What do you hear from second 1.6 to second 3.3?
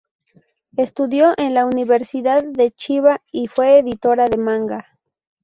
Universidad de Chiba